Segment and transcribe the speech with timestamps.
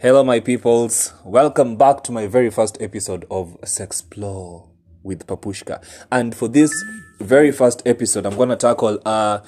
[0.00, 1.14] Hello, my peoples.
[1.24, 4.66] Welcome back to my very first episode of Sexplore
[5.04, 5.82] with Papushka.
[6.10, 6.72] And for this
[7.20, 9.42] very first episode, I'm going to tackle a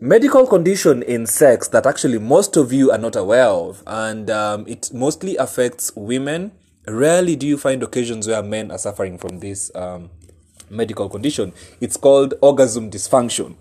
[0.00, 3.82] medical condition in sex that actually most of you are not aware of.
[3.88, 6.52] And um, it mostly affects women.
[6.86, 10.10] Rarely do you find occasions where men are suffering from this um,
[10.70, 11.52] medical condition.
[11.80, 13.56] It's called orgasm dysfunction.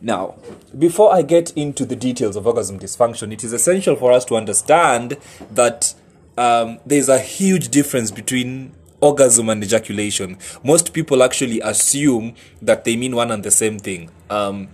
[0.00, 0.36] Now,
[0.76, 4.36] before I get into the details of orgasm dysfunction, it is essential for us to
[4.36, 5.16] understand
[5.50, 5.94] that
[6.36, 10.38] um, there's a huge difference between orgasm and ejaculation.
[10.62, 14.10] Most people actually assume that they mean one and the same thing.
[14.30, 14.68] Um,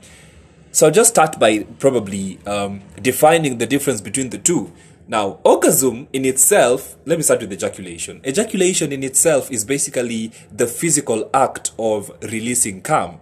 [0.72, 4.72] so I'll just start by probably um, defining the difference between the two.
[5.06, 8.22] Now, orgasm in itself, let me start with ejaculation.
[8.26, 13.20] Ejaculation in itself is basically the physical act of releasing cum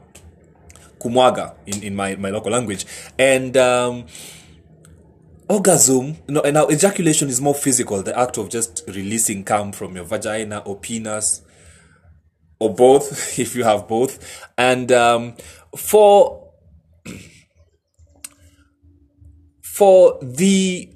[1.02, 2.87] kumwaga in, in my, my local language.
[3.19, 4.06] And um,
[5.48, 10.04] orgasm, no, now ejaculation is more physical, the act of just releasing cum from your
[10.04, 11.43] vagina or penis
[12.59, 14.49] or both, if you have both.
[14.57, 15.35] And um,
[15.76, 16.52] for
[19.63, 20.93] for the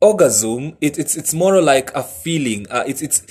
[0.00, 2.66] orgasm, it, it's it's more like a feeling.
[2.70, 3.22] Uh, it's it's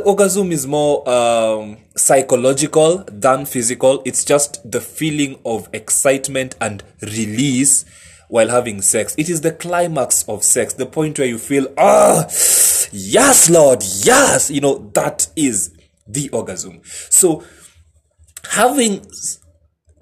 [0.00, 4.02] orgasm is more um, psychological than physical.
[4.04, 7.84] It's just the feeling of excitement and release
[8.28, 9.14] while having sex.
[9.18, 13.82] It is the climax of sex, the point where you feel, ah, oh, yes, Lord,
[13.82, 14.50] yes.
[14.50, 16.80] You know, that is the orgasm.
[16.84, 17.44] So,
[18.50, 19.06] having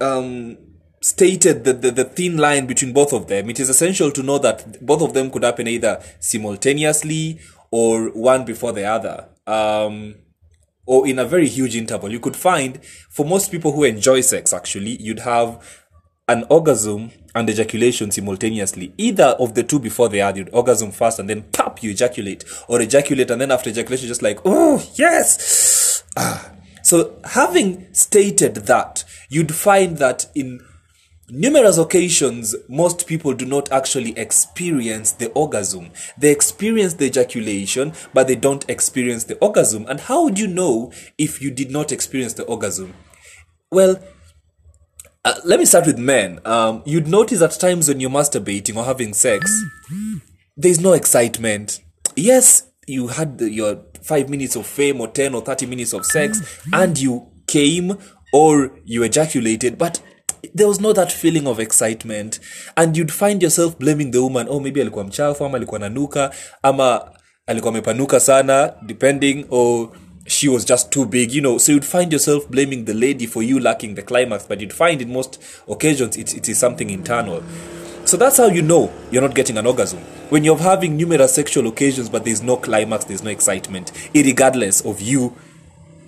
[0.01, 0.57] um,
[1.01, 4.39] stated the, the, the thin line between both of them, it is essential to know
[4.39, 7.39] that both of them could happen either simultaneously
[7.71, 10.15] or one before the other um,
[10.85, 12.11] or in a very huge interval.
[12.11, 15.83] You could find, for most people who enjoy sex, actually, you'd have
[16.27, 18.93] an orgasm and ejaculation simultaneously.
[18.97, 22.45] Either of the two before they are, you'd orgasm first and then pop, you ejaculate,
[22.67, 26.03] or ejaculate and then after ejaculation, just like, oh, yes.
[26.15, 26.51] Ah.
[26.81, 30.59] So, having stated that, you'd find that in
[31.29, 35.91] numerous occasions, most people do not actually experience the orgasm.
[36.17, 39.85] They experience the ejaculation, but they don't experience the orgasm.
[39.87, 42.93] And how would you know if you did not experience the orgasm?
[43.71, 43.99] Well,
[45.25, 46.39] uh, let me start with men.
[46.45, 49.49] Um, you'd notice at times when you're masturbating or having sex,
[50.57, 51.79] there's no excitement.
[52.15, 56.59] Yes, you had your five minutes of fame or 10 or 30 minutes of sex
[56.73, 57.97] and you came
[58.33, 60.01] or you ejaculated, but
[60.55, 62.39] there was no that feeling of excitement.
[62.77, 66.31] And you'd find yourself blaming the woman oh maybe alikuwa mchafu ama alikuwa nanuka
[66.63, 67.11] ama
[67.47, 69.89] alikuwa amepanuka sana depending or
[70.25, 71.57] she was just too big you know.
[71.59, 75.01] So you'd find yourself blaming the lady for you lacking the climax but you'd find
[75.01, 77.43] in most occasions it, it is something internal.
[78.05, 79.99] So that's how you know you're not getting an orgasm.
[80.29, 85.01] When you're having numerous sexual occasions but there's no climax there's no excitement regardless of
[85.01, 85.33] you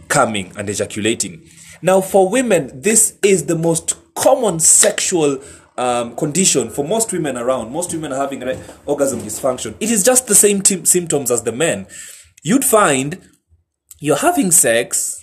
[0.07, 1.41] coming and ejaculating.
[1.81, 5.39] Now for women this is the most common sexual
[5.77, 7.71] um, condition for most women around.
[7.71, 8.41] Most women are having
[8.87, 9.75] orgasm dysfunction.
[9.79, 11.85] It is just the same t- symptoms as the men.
[12.43, 13.21] You'd find
[13.99, 15.21] you're having sex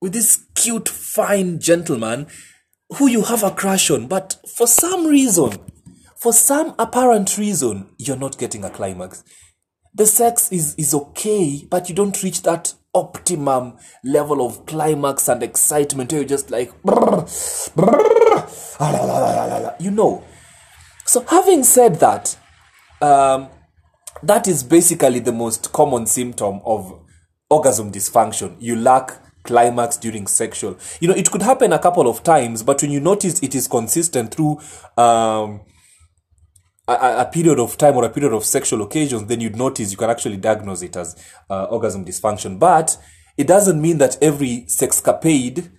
[0.00, 2.28] with this cute, fine gentleman
[2.98, 5.58] who you have a crush on, but for some reason,
[6.16, 9.24] for some apparent reason, you're not getting a climax.
[9.92, 15.42] The sex is, is okay, but you don't reach that optimum level of climax and
[15.42, 17.24] excitement you're just like, brrr,
[17.74, 20.24] brrr, you know.
[21.04, 22.36] So, having said that,
[23.00, 23.48] um,
[24.22, 27.00] that is basically the most common symptom of
[27.48, 28.56] orgasm dysfunction.
[28.60, 29.12] You lack
[29.44, 30.78] climax during sexual.
[31.00, 33.66] You know, it could happen a couple of times, but when you notice it is
[33.66, 34.60] consistent through
[34.96, 35.62] um,
[36.94, 39.96] a, a, period of time or a period of sexual occasions, then you'd notice you
[39.96, 41.16] can actually diagnose it as
[41.48, 42.58] uh, orgasm dysfunction.
[42.58, 42.96] But
[43.36, 45.70] it doesn't mean that every sexcapade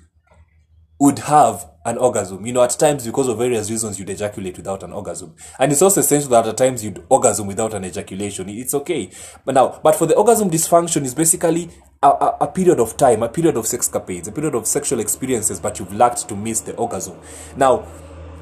[1.00, 2.46] would have an orgasm.
[2.46, 5.36] You know, at times, because of various reasons, you'd ejaculate without an orgasm.
[5.60, 8.50] And it's also essential that at times you'd orgasm without an ejaculation.
[8.50, 9.10] It's okay.
[9.44, 11.70] But now, but for the orgasm dysfunction is basically
[12.04, 15.60] a, a, a period of time, a period of sexcapades, a period of sexual experiences,
[15.60, 17.18] but you've lacked to miss the orgasm.
[17.58, 17.88] Now,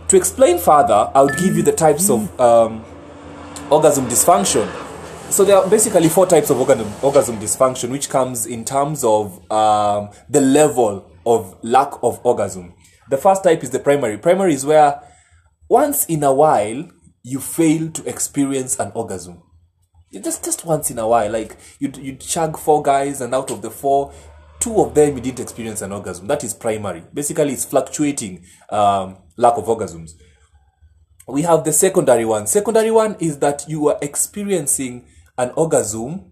[0.09, 2.83] to explain further, I would give you the types of um,
[3.69, 4.67] orgasm dysfunction.
[5.31, 10.09] So there are basically four types of orgasm, dysfunction, which comes in terms of um,
[10.27, 12.73] the level of lack of orgasm.
[13.11, 14.17] The first type is the primary.
[14.17, 14.99] Primary is where
[15.69, 16.89] once in a while
[17.21, 19.43] you fail to experience an orgasm.
[20.11, 23.61] Just just once in a while, like you you chug four guys, and out of
[23.61, 24.11] the four,
[24.59, 26.27] two of them you didn't experience an orgasm.
[26.27, 27.03] That is primary.
[27.13, 30.11] Basically, it's fluctuating um, lack of orgasms.
[31.27, 32.47] We have the secondary one.
[32.47, 35.07] Secondary one is that you are experiencing
[35.37, 36.31] an orgasm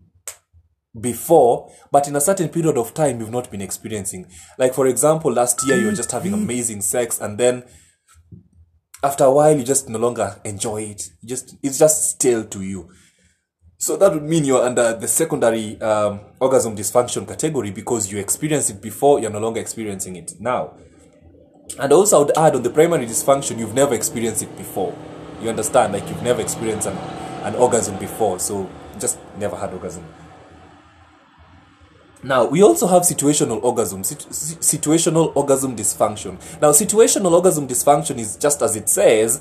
[1.00, 4.28] before, but in a certain period of time you've not been experiencing.
[4.58, 7.64] Like for example, last year you were just having amazing sex, and then
[9.04, 11.04] after a while you just no longer enjoy it.
[11.22, 12.90] You just it's just stale to you.
[13.80, 18.72] So that would mean you're under the secondary um, orgasm dysfunction category because you experienced
[18.72, 20.74] it before, you're no longer experiencing it now.
[21.80, 24.98] And also, I would add on the primary dysfunction, you've never experienced it before.
[25.42, 25.94] You understand?
[25.94, 26.98] Like you've never experienced an,
[27.44, 28.68] an orgasm before, so
[29.00, 30.04] just never had orgasm.
[32.24, 36.40] Now, we also have situational orgasm, situ- situational orgasm dysfunction.
[36.60, 39.40] Now, situational orgasm dysfunction is just as it says,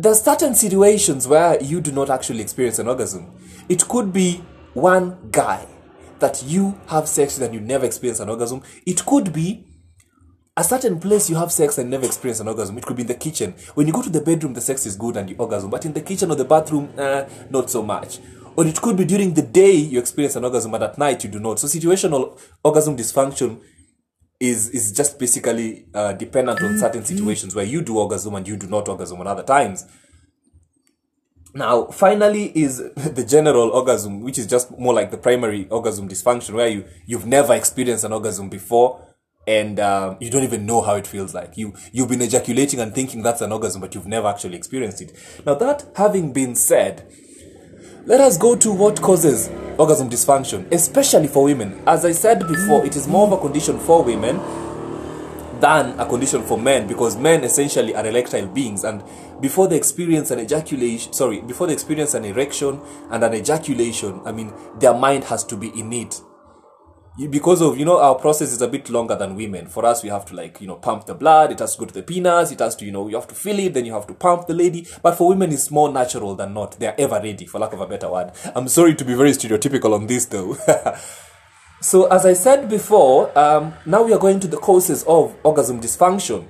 [0.00, 3.32] there's certain situations where you do not actually experience an orgasm.
[3.68, 5.66] It could be one guy
[6.20, 8.62] that you have sex with and you never experience an orgasm.
[8.86, 9.66] It could be
[10.56, 12.78] a certain place you have sex and never experience an orgasm.
[12.78, 13.54] It could be in the kitchen.
[13.74, 15.92] When you go to the bedroom, the sex is good and you orgasm, but in
[15.92, 18.20] the kitchen or the bathroom, uh, not so much.
[18.54, 21.30] Or it could be during the day you experience an orgasm, but at night you
[21.30, 21.58] do not.
[21.58, 23.60] So situational orgasm dysfunction
[24.40, 28.56] is is just basically uh, dependent on certain situations where you do orgasm and you
[28.56, 29.84] do not orgasm on other times.
[31.54, 36.54] Now, finally, is the general orgasm, which is just more like the primary orgasm dysfunction,
[36.54, 39.04] where you you've never experienced an orgasm before
[39.48, 41.56] and um, you don't even know how it feels like.
[41.56, 45.12] You you've been ejaculating and thinking that's an orgasm, but you've never actually experienced it.
[45.46, 47.10] Now, that having been said,
[48.08, 51.78] let us go to what causes orgasm dysfunction, especially for women.
[51.86, 54.38] As I said before, it is more of a condition for women
[55.60, 59.02] than a condition for men because men essentially are erectile beings and
[59.42, 64.30] before they experience an ejaculation sorry before they experience an erection and an ejaculation i
[64.30, 66.20] mean their mind has to be in it
[67.26, 69.66] because of you know our process is a bit longer than women.
[69.66, 71.86] For us we have to like you know pump the blood it has to go
[71.86, 73.92] to the penis it has to you know you have to fill it then you
[73.92, 74.86] have to pump the lady.
[75.02, 76.78] But for women it's more natural than not.
[76.78, 78.32] They're ever ready for lack of a better word.
[78.54, 80.56] I'm sorry to be very stereotypical on this though.
[81.80, 85.80] So as i said before um, now we are going to the causes of orgasm
[85.80, 86.48] dysfunction.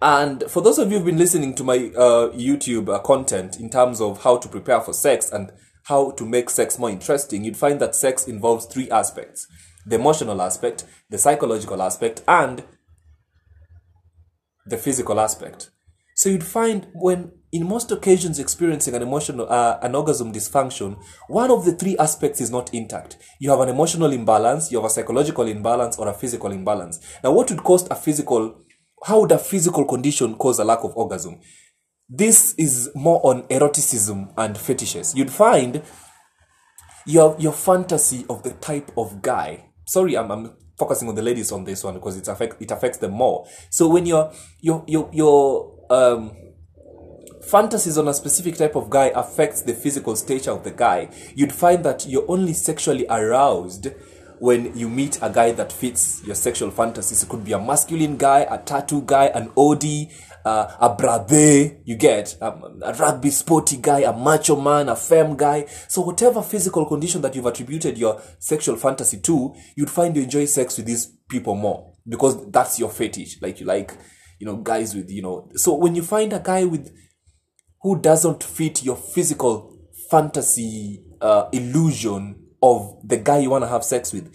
[0.00, 3.68] And for those of you who've been listening to my uh, youtube uh, content in
[3.68, 5.52] terms of how to prepare for sex and
[5.84, 9.46] how to make sex more interesting, you'd find that sex involves three aspects
[9.86, 12.62] the emotional aspect, the psychological aspect, and
[14.66, 15.70] the physical aspect.
[16.14, 21.50] So you'd find when, in most occasions, experiencing an emotional, uh, an orgasm dysfunction, one
[21.50, 23.16] of the three aspects is not intact.
[23.40, 27.00] You have an emotional imbalance, you have a psychological imbalance, or a physical imbalance.
[27.24, 28.62] Now, what would cause a physical?
[29.02, 31.40] How would a physical condition cause a lack of orgasm?
[32.10, 35.14] This is more on eroticism and fetishes.
[35.14, 35.82] You'd find
[37.06, 39.70] your your fantasy of the type of guy.
[39.86, 42.98] Sorry, I'm, I'm focusing on the ladies on this one because it affect it affects
[42.98, 43.46] them more.
[43.70, 46.36] So when your your your your um
[47.48, 51.52] fantasies on a specific type of guy affects the physical stature of the guy, you'd
[51.52, 53.88] find that you're only sexually aroused
[54.40, 57.22] when you meet a guy that fits your sexual fantasies.
[57.22, 59.84] It could be a masculine guy, a tattoo guy, an OD,
[60.44, 65.36] uh, a brother, you get um, a rugby sporty guy, a macho man, a femme
[65.36, 65.66] guy.
[65.88, 70.46] So whatever physical condition that you've attributed your sexual fantasy to, you'd find you enjoy
[70.46, 73.40] sex with these people more because that's your fetish.
[73.42, 73.92] Like you like,
[74.38, 75.50] you know, guys with, you know.
[75.56, 76.92] So when you find a guy with
[77.82, 79.78] who doesn't fit your physical
[80.10, 84.34] fantasy uh, illusion of the guy you want to have sex with,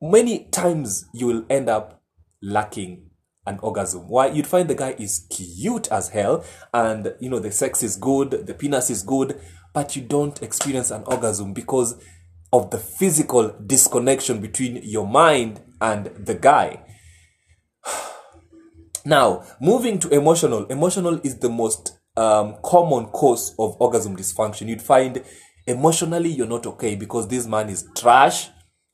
[0.00, 2.02] many times you will end up
[2.42, 3.08] lacking
[3.46, 4.08] an orgasm.
[4.08, 4.28] Why?
[4.28, 8.46] You'd find the guy is cute as hell and you know the sex is good,
[8.46, 9.40] the penis is good,
[9.72, 12.00] but you don't experience an orgasm because
[12.52, 16.84] of the physical disconnection between your mind and the guy.
[19.04, 24.68] Now, moving to emotional, emotional is the most um, common cause of orgasm dysfunction.
[24.68, 25.24] You'd find
[25.66, 28.48] emotionally you're not okay because this man is trash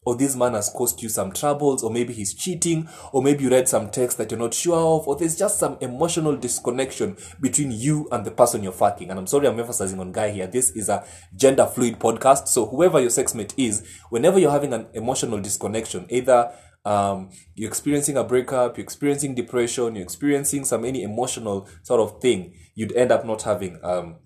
[0.09, 3.51] or this man has caused you some troubles, or maybe he's cheating, or maybe you
[3.51, 7.71] read some text that you're not sure of, or there's just some emotional disconnection between
[7.71, 9.11] you and the person you're fucking.
[9.11, 10.47] And I'm sorry I'm emphasizing on guy here.
[10.47, 11.05] This is a
[11.37, 12.49] gender fluid podcast.
[12.49, 16.53] So whoever your sex mate is, whenever you're having an emotional disconnection, either
[16.87, 22.19] um, you're experiencing a breakup, you're experiencing depression, you're experiencing some any emotional sort of
[22.23, 24.17] thing, you'd end up not having um,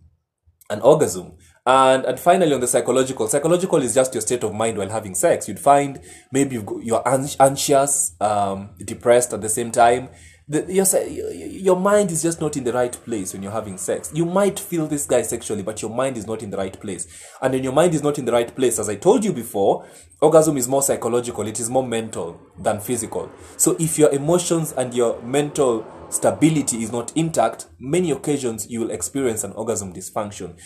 [0.70, 1.38] an orgasm.
[1.64, 5.14] And, and finally, on the psychological, psychological is just your state of mind while having
[5.14, 5.47] sex.
[5.47, 6.00] You'd find
[6.33, 10.09] maybe you're anxious, um, depressed at the same time.
[10.49, 14.11] The, your, your mind is just not in the right place when you're having sex.
[14.12, 17.07] You might feel this guy sexually, but your mind is not in the right place.
[17.40, 19.87] And when your mind is not in the right place, as I told you before,
[20.21, 23.31] orgasm is more psychological, it is more mental than physical.
[23.57, 28.90] So if your emotions and your mental stability is not intact, many occasions you will
[28.90, 30.59] experience an orgasm dysfunction.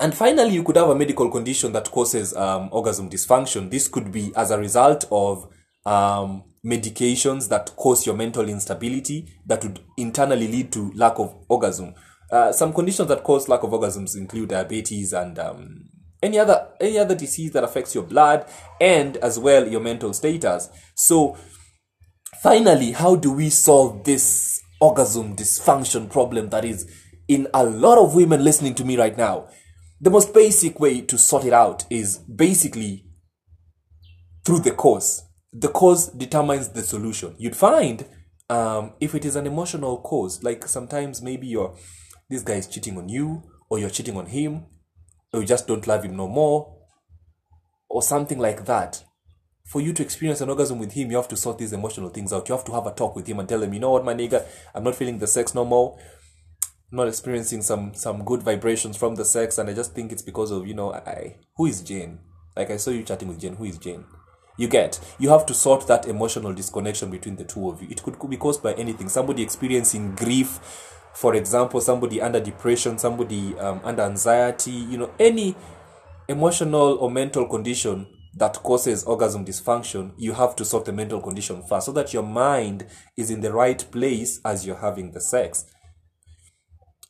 [0.00, 3.70] And finally, you could have a medical condition that causes um, orgasm dysfunction.
[3.70, 5.48] This could be as a result of
[5.86, 11.94] um, medications that cause your mental instability that would internally lead to lack of orgasm.
[12.30, 15.84] Uh, some conditions that cause lack of orgasms include diabetes and um,
[16.22, 18.46] any other any other disease that affects your blood
[18.80, 20.68] and as well your mental status.
[20.94, 21.36] So,
[22.42, 26.90] finally, how do we solve this orgasm dysfunction problem that is
[27.28, 29.48] in a lot of women listening to me right now?
[30.00, 33.06] The most basic way to sort it out is basically
[34.44, 35.24] through the cause.
[35.52, 37.34] The cause determines the solution.
[37.38, 38.04] You'd find
[38.50, 41.74] um, if it is an emotional cause, like sometimes maybe you're
[42.28, 44.66] this guy is cheating on you, or you're cheating on him,
[45.32, 46.76] or you just don't love him no more,
[47.88, 49.02] or something like that.
[49.64, 52.32] For you to experience an orgasm with him, you have to sort these emotional things
[52.32, 52.48] out.
[52.48, 54.14] You have to have a talk with him and tell him, you know what, my
[54.14, 55.98] nigga, I'm not feeling the sex no more.
[56.90, 60.50] Not experiencing some some good vibrations from the sex, and I just think it's because
[60.50, 62.20] of you know I who is Jane?
[62.56, 63.56] Like I saw you chatting with Jane.
[63.56, 64.04] Who is Jane?
[64.56, 64.98] You get.
[65.18, 67.88] You have to sort that emotional disconnection between the two of you.
[67.90, 69.08] It could be caused by anything.
[69.08, 70.60] Somebody experiencing grief,
[71.12, 74.70] for example, somebody under depression, somebody um, under anxiety.
[74.70, 75.56] You know, any
[76.28, 81.62] emotional or mental condition that causes orgasm dysfunction, you have to sort the mental condition
[81.62, 85.66] first so that your mind is in the right place as you're having the sex.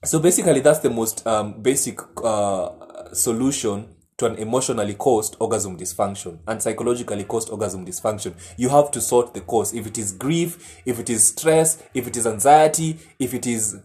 [0.07, 6.39] So basically, that's the most um, basic uh, solution to an emotionally caused orgasm dysfunction
[6.47, 8.35] and psychologically caused orgasm dysfunction.
[8.57, 9.75] You have to sort the cause.
[9.75, 13.79] If it is grief, if it is stress, if it is anxiety, if it is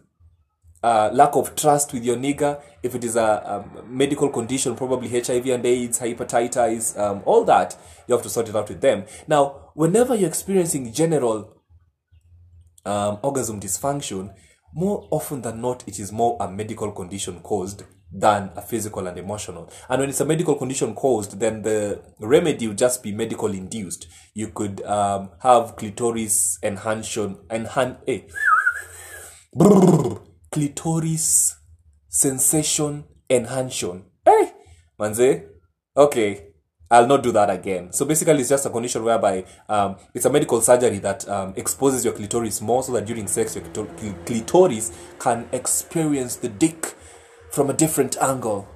[0.84, 5.10] uh, lack of trust with your nigga, if it is a, a, medical condition, probably
[5.10, 7.76] HIV and AIDS, hepatitis, um, all that,
[8.08, 9.06] you have to sort it out with them.
[9.28, 11.58] Now, whenever you're experiencing general
[12.86, 14.34] um, orgasm dysfunction,
[14.74, 19.18] more often than not, it is more a medical condition caused than a physical and
[19.18, 19.72] emotional.
[19.90, 24.08] And when it's a medical condition caused, then the remedy would just be medical induced.
[24.34, 28.22] You could um, have clitoris enhancement, enhan, eh,
[30.52, 31.56] clitoris
[32.10, 34.06] sensation enhancement.
[34.26, 34.52] Hey,
[35.00, 35.48] manze,
[35.96, 36.51] okay.
[36.92, 37.94] I'll not do that again.
[37.94, 42.04] So basically, it's just a condition whereby um, it's a medical surgery that um, exposes
[42.04, 43.64] your clitoris more so that during sex, your
[44.26, 46.94] clitoris can experience the dick
[47.52, 48.68] from a different angle.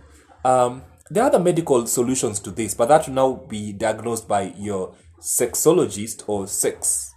[0.46, 4.54] Um, there are other medical solutions to this, but that will now be diagnosed by
[4.58, 7.14] your sexologist or sex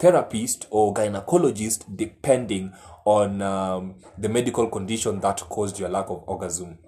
[0.00, 2.72] therapist or gynecologist, depending
[3.04, 6.78] on um, the medical condition that caused your lack of orgasm,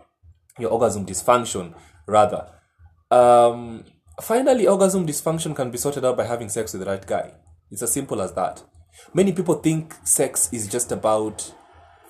[0.59, 1.75] your orgasm dysfunction,
[2.07, 2.49] rather.
[3.15, 3.85] Um,
[4.21, 7.33] finally, orgasm dysfunction can be sorted out by having sex with the right guy.
[7.71, 8.65] It's as simple as that.
[9.13, 11.55] Many people think sex is just about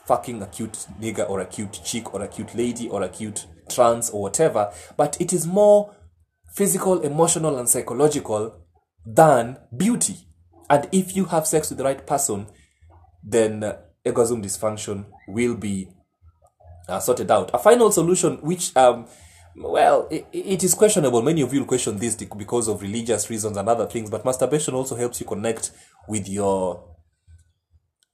[0.07, 3.47] fucking a cute nigga or a cute chick or a cute lady or a cute
[3.71, 5.95] trans or whatever, but it is more
[6.55, 8.63] physical, emotional, and psychological
[9.05, 10.17] than beauty.
[10.71, 12.47] And if you have sex with the right person,
[13.23, 15.89] then uh, orgasm dysfunction will be
[16.89, 17.51] uh, sorted out.
[17.53, 19.07] A final solution, which um,
[19.57, 21.23] well, it, it is questionable.
[21.23, 24.75] Many of you will question this because of religious reasons and other things, but masturbation
[24.75, 25.71] also helps you connect
[26.09, 26.95] with your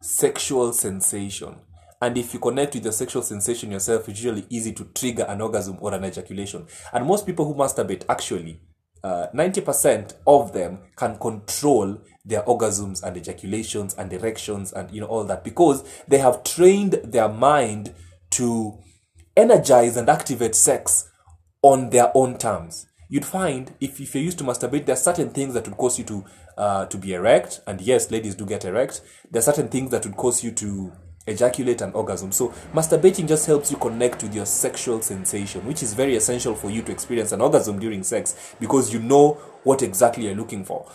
[0.02, 1.56] sexual sensation.
[2.02, 5.40] And if you connect with your sexual sensation yourself, it's usually easy to trigger an
[5.40, 6.66] orgasm or an ejaculation.
[6.92, 8.61] And most people who masturbate actually,
[9.02, 15.06] uh, 90% of them can control their orgasms and ejaculations and erections and you know
[15.06, 17.94] all that because they have trained their mind
[18.28, 18.78] to
[19.37, 21.10] energize and activate sex
[21.62, 22.87] on their own terms.
[23.09, 25.99] You'd find if, if you're used to masturbate, there are certain things that would cause
[25.99, 26.25] you to
[26.57, 29.00] uh, to be erect, and yes, ladies do get erect.
[29.31, 30.93] There are certain things that would cause you to
[31.26, 32.33] ejaculate and orgasm.
[32.33, 36.71] So masturbating just helps you connect with your sexual sensation, which is very essential for
[36.71, 39.33] you to experience an orgasm during sex because you know
[39.64, 40.90] what exactly you're looking for.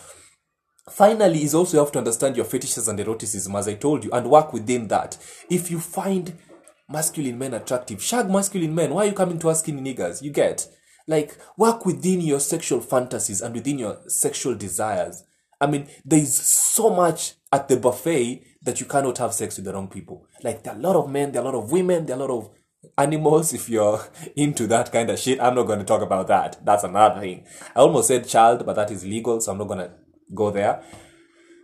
[0.88, 4.10] Finally, is also you have to understand your fetishes and eroticism, as I told you,
[4.12, 5.18] and work within that.
[5.50, 6.38] If you find
[6.88, 8.02] masculine men attractive.
[8.02, 8.94] Shag masculine men.
[8.94, 10.22] Why are you coming to us skinny niggas?
[10.22, 10.68] You get?
[11.08, 15.22] Like, work within your sexual fantasies and within your sexual desires.
[15.60, 19.72] I mean, there's so much at the buffet that you cannot have sex with the
[19.72, 20.26] wrong people.
[20.42, 22.20] Like, there are a lot of men, there are a lot of women, there are
[22.20, 22.50] a lot of
[22.98, 24.00] animals if you're
[24.34, 25.40] into that kind of shit.
[25.40, 26.64] I'm not going to talk about that.
[26.64, 27.46] That's another thing.
[27.74, 29.92] I almost said child, but that is legal, so I'm not going to
[30.34, 30.82] go there.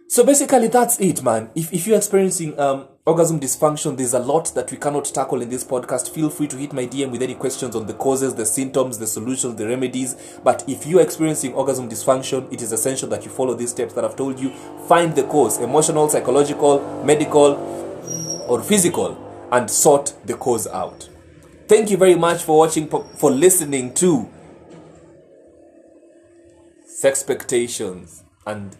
[0.08, 1.50] So basically, that's it, man.
[1.54, 5.48] If, if you're experiencing um, orgasm dysfunction, there's a lot that we cannot tackle in
[5.48, 6.10] this podcast.
[6.10, 9.06] Feel free to hit my DM with any questions on the causes, the symptoms, the
[9.06, 10.38] solutions, the remedies.
[10.44, 14.04] But if you're experiencing orgasm dysfunction, it is essential that you follow these steps that
[14.04, 14.50] I've told you.
[14.86, 17.56] Find the cause emotional, psychological, medical,
[18.48, 19.18] or physical
[19.50, 21.08] and sort the cause out.
[21.66, 24.28] Thank you very much for watching, for listening to
[26.86, 28.76] Sexpectations and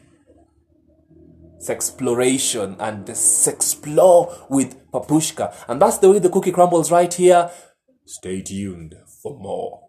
[1.63, 5.55] Sexploration and Sexplore with Papushka.
[5.69, 7.51] And that's the way the cookie crumbles right here.
[8.05, 9.82] Stay tuned for more.